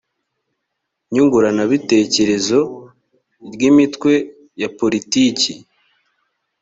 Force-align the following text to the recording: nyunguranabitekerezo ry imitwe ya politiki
nyunguranabitekerezo 1.11 2.59
ry 3.53 3.61
imitwe 3.69 4.11
ya 4.61 4.69
politiki 4.79 5.51